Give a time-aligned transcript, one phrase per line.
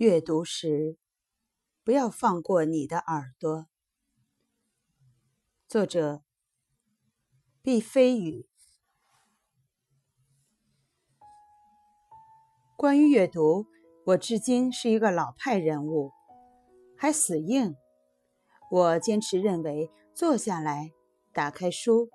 [0.00, 0.96] 阅读时
[1.84, 3.66] 不要放过你的耳朵。
[5.68, 6.22] 作者：
[7.60, 8.48] 毕飞宇。
[12.78, 13.66] 关于阅读，
[14.06, 16.12] 我至今是一个老派人物，
[16.96, 17.76] 还死硬。
[18.70, 20.92] 我坚持认为，坐下来，
[21.30, 22.08] 打开书，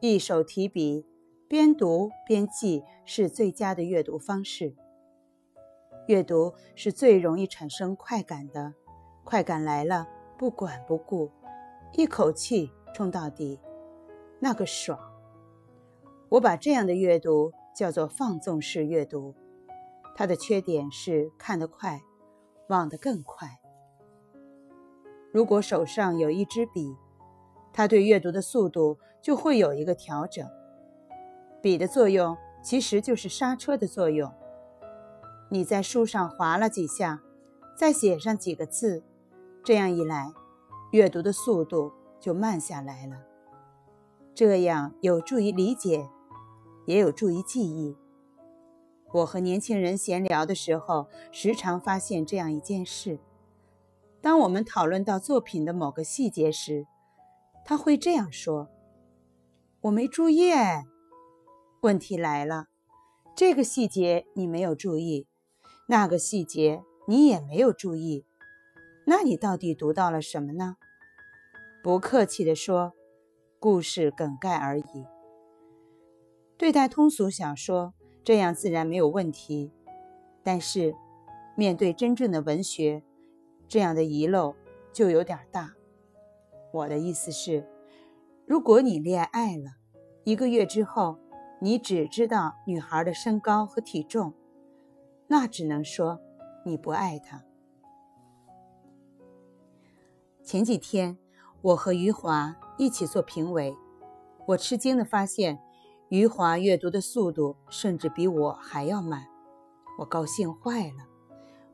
[0.00, 1.04] 一手提笔，
[1.48, 4.76] 边读边记，是最佳的阅读方式。
[6.06, 8.74] 阅读是最容易产生快感的，
[9.24, 10.06] 快感来了，
[10.38, 11.30] 不管不顾，
[11.92, 13.58] 一口气冲到底，
[14.38, 14.98] 那个爽。
[16.28, 19.34] 我把这样的阅读叫做放纵式阅读。
[20.16, 22.02] 它的缺点是看得快，
[22.68, 23.60] 忘得更快。
[25.32, 26.94] 如果手上有一支笔，
[27.72, 30.46] 它对阅读的速度就会有一个调整。
[31.60, 34.32] 笔的作用其实就是刹车的作用。
[35.54, 37.22] 你在书上划了几下，
[37.78, 39.04] 再写上几个字，
[39.62, 40.32] 这样一来，
[40.90, 43.22] 阅读的速度就慢下来了。
[44.34, 46.10] 这样有助于理解，
[46.86, 47.96] 也有助于记忆。
[49.12, 53.20] 我和年轻人闲聊的时候，时常发现这样一件事：
[54.20, 56.88] 当我们讨论到作品的某个细节时，
[57.64, 58.68] 他会这样说
[59.82, 60.50] ：“我没注意。”
[61.82, 62.66] 问题来了，
[63.36, 65.28] 这个细节你没有注意，
[65.86, 68.24] 那个细节你也没有注意，
[69.06, 70.76] 那你到底读到了什么呢？
[71.82, 72.92] 不客气地说，
[73.58, 75.06] 故事梗概而已。
[76.56, 77.94] 对待通俗小说。
[78.26, 79.70] 这样自然没有问题，
[80.42, 80.94] 但是
[81.58, 83.02] 面对真正的文学，
[83.68, 84.56] 这样的遗漏
[84.94, 85.74] 就有点大。
[86.72, 87.68] 我的意思是，
[88.46, 89.72] 如果你恋爱了，
[90.24, 91.18] 一个月之后
[91.60, 94.32] 你只知道女孩的身高和体重，
[95.26, 96.20] 那只能说
[96.64, 97.42] 你不爱他。
[100.42, 101.18] 前几天
[101.62, 103.76] 我和余华一起做评委，
[104.48, 105.60] 我吃惊地发现。
[106.10, 109.26] 余华阅读的速度甚至比我还要慢，
[109.98, 111.06] 我高兴坏了。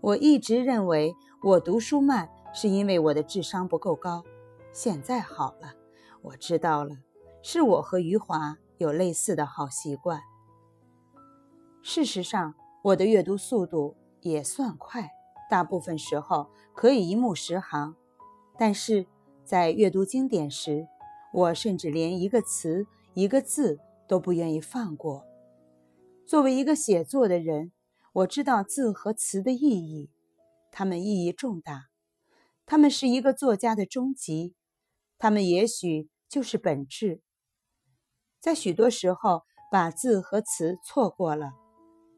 [0.01, 4.23] 我一直认为我读书慢是因为我的智商不够高，
[4.73, 5.75] 现在好了，
[6.23, 6.97] 我知道了，
[7.43, 10.23] 是我和余华有类似的好习惯。
[11.83, 15.11] 事实上，我的阅读速度也算快，
[15.51, 17.95] 大部分时候可以一目十行，
[18.59, 19.07] 但是
[19.45, 20.87] 在阅读经典时，
[21.33, 23.81] 我甚至连一个词、一个字。
[24.11, 25.25] 都不愿意放过。
[26.27, 27.71] 作为一个写作的人，
[28.13, 30.11] 我知道字和词的意义，
[30.73, 31.91] 它们意义重大，
[32.67, 34.57] 它们是一个作家的终极，
[35.17, 37.23] 它们也许就是本质。
[38.41, 41.53] 在许多时候，把字和词错过了，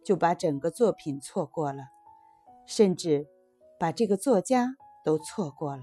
[0.05, 1.85] 就把整个作品错过了，
[2.67, 3.27] 甚至
[3.79, 5.83] 把这个作家都错过了。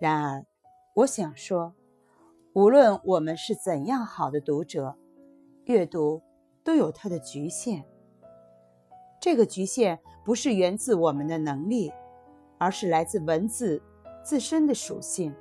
[0.00, 0.46] 然而，
[0.94, 1.74] 我想说。
[2.52, 4.96] 无论我们是怎样好的读者，
[5.66, 6.22] 阅读
[6.64, 7.84] 都有它的局限。
[9.20, 11.92] 这个局限不是源自我们的能力，
[12.56, 13.82] 而是来自文字
[14.24, 15.34] 自身的属性。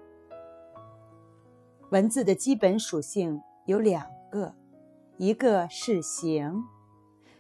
[1.91, 4.53] 文字的基本属性有两个，
[5.15, 6.65] 一个是形，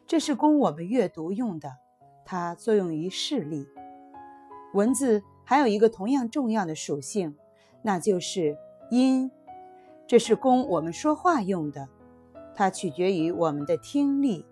[0.07, 1.77] 这是供我们阅读用的，
[2.25, 3.67] 它作用于视力。
[4.73, 7.35] 文字还有一个同样重要的属性，
[7.81, 8.57] 那就是
[8.91, 9.31] 音。
[10.05, 11.89] 这是供我们说话用的，
[12.53, 14.45] 它取决于我们的听力。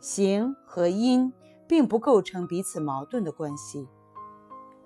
[0.00, 1.32] 形和音
[1.66, 3.88] 并不构成彼此矛盾的关系。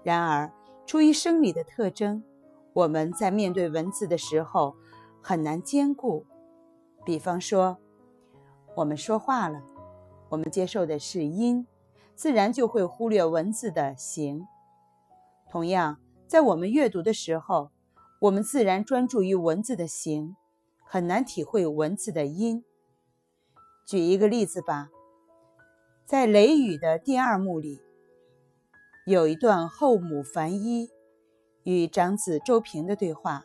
[0.03, 0.51] 然而，
[0.87, 2.23] 出于生理的特征，
[2.73, 4.75] 我们在面对文字的时候
[5.21, 6.25] 很难兼顾。
[7.05, 7.77] 比方说，
[8.77, 9.63] 我们说话了，
[10.29, 11.67] 我们接受的是音，
[12.15, 14.47] 自然就会忽略文字的形。
[15.51, 15.99] 同样，
[16.29, 17.71] 在我们阅读的时候，
[18.21, 20.37] 我们自然专注于文字的形，
[20.85, 22.65] 很难体会文字的音。
[23.85, 24.91] 举一个例子吧，
[26.07, 27.83] 在《雷雨》的第二幕里，
[29.05, 30.89] 有一段后母樊一
[31.65, 33.45] 与长子周平的对话。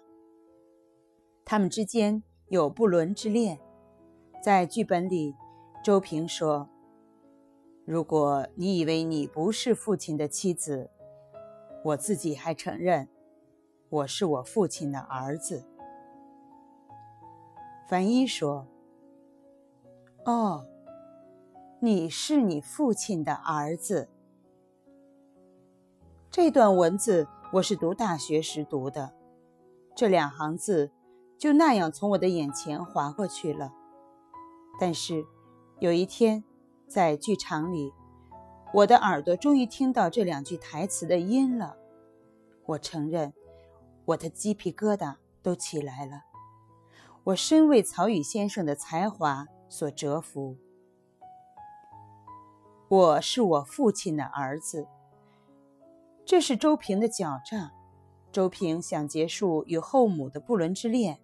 [1.44, 3.60] 他们之间有不伦之恋。
[4.45, 5.36] 在剧本里，
[5.83, 6.69] 周平说
[7.83, 10.92] ：“如果你以为你不是父亲的妻子，
[11.83, 13.09] 我自己还承认。”
[13.89, 15.65] 我是我父亲的儿子，
[17.89, 18.68] 樊一说
[20.25, 20.68] ：“哦，
[21.80, 24.09] 你是你父亲的儿子。”
[26.30, 29.12] 这段文字我是读大学时读的，
[29.95, 30.92] 这两行字
[31.36, 33.74] 就那样从我的眼前划过去了。
[34.80, 35.25] 但是
[35.80, 36.44] 有一天
[36.88, 37.94] 在剧场里，
[38.74, 41.77] 我的耳朵终于听到这两句台词的音了。
[42.66, 43.33] 我承认，
[44.06, 46.24] 我的鸡皮疙瘩都起来了。
[47.25, 50.57] 我深为曹禺先生的才华所折服。
[52.88, 54.88] 我是我父亲的儿子。
[56.24, 57.71] 这是周平的狡诈。
[58.31, 61.19] 周平想结束与后母的不伦之恋，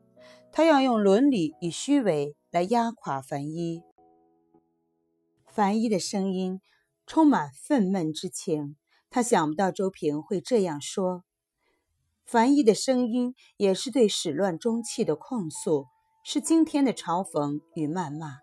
[0.51, 3.81] 他要用伦理与虚伪来压垮樊一。
[5.47, 6.61] 樊一的声音
[7.07, 8.75] 充满愤懑之情，
[9.09, 11.23] 他想不到周平会这样说。
[12.25, 15.87] 樊一的声音也是对始乱终弃的控诉，
[16.23, 18.39] 是惊天的嘲讽与谩骂。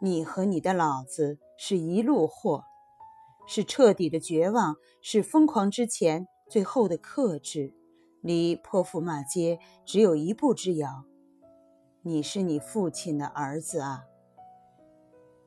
[0.00, 2.64] 你和你的老子是一路货，
[3.46, 7.72] 是彻底的绝望，是疯狂之前最后的克制，
[8.20, 11.04] 离泼妇骂街只有一步之遥。
[12.06, 14.06] 你是你父亲的儿子啊！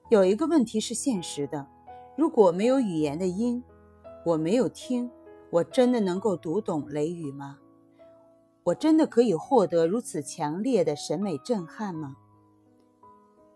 [0.10, 1.66] 有一个问题是现实的：
[2.18, 3.64] 如果没有语言的音，
[4.26, 5.10] 我没有听。
[5.52, 7.60] 我真的能够读懂《雷雨》吗？
[8.66, 12.18] 我真的可以获得如此强烈的审美震撼吗？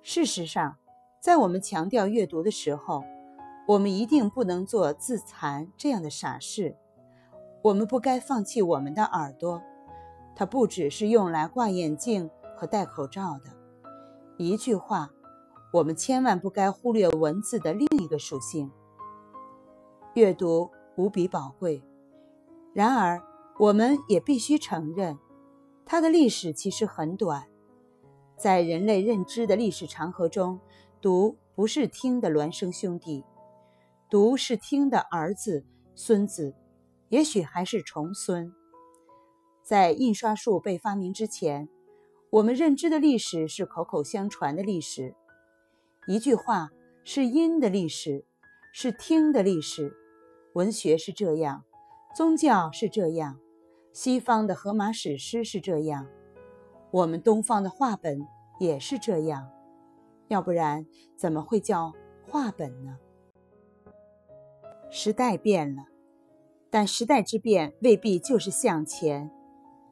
[0.02, 0.78] 事实上，
[1.20, 3.04] 在我们强调阅读的时候，
[3.68, 6.78] 我们一定不能做自残这样的傻事。
[7.64, 9.62] 我们不该放弃我们的耳朵，
[10.38, 13.52] 它不只是用来挂眼镜和戴口罩的。
[14.38, 15.12] 一句话，
[15.72, 18.72] 我们千万不该忽略文字的另一个属性——
[20.16, 20.70] 阅读。
[20.96, 21.82] 无比宝贵，
[22.72, 23.20] 然而
[23.58, 25.18] 我们也必须承认，
[25.88, 27.48] 它的历史其实很短。
[28.38, 30.60] 在人类认知的历史长河中，
[31.02, 33.26] 读不是听的孪生兄弟，
[34.08, 35.66] 读是听的儿子、
[35.96, 36.54] 孙子，
[37.10, 38.54] 也许还是重孙。
[39.64, 41.68] 在印刷术被发明之前，
[42.34, 45.14] 我们认知的历史是口口相传的历史。
[46.08, 46.72] 一句话
[47.04, 48.26] 是音的历史，
[48.72, 49.96] 是听的历史。
[50.54, 51.64] 文学是这样，
[52.16, 53.40] 宗教是这样，
[53.92, 56.08] 西方的荷马史诗是这样，
[56.90, 58.28] 我们东方的话本
[58.60, 59.52] 也是这样，
[60.28, 61.94] 要不然怎么会叫
[62.28, 62.98] 话本呢？
[64.90, 65.84] 时代变了，
[66.72, 69.30] 但时代之变未必就是向前，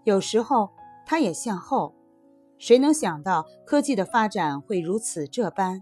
[0.06, 0.72] 有时候
[1.06, 1.94] 它也向后。
[2.62, 5.81] 谁能想到科技的发展会如此这般？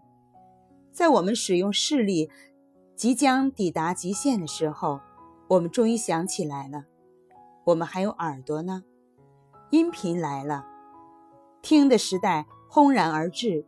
[0.93, 2.31] 在我们使用视力。
[2.95, 4.99] 即将抵达极限的时候，
[5.47, 6.83] 我们终于想起来了，
[7.63, 8.83] 我们还有耳朵呢。
[9.71, 10.65] 音频来了，
[11.61, 13.65] 听的时代轰然而至，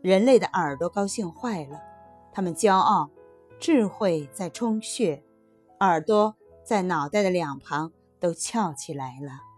[0.00, 1.78] 人类的耳朵高兴坏了，
[2.32, 3.10] 他们骄傲，
[3.60, 5.22] 智慧在充血，
[5.80, 9.53] 耳朵在脑袋的两旁都翘起来了。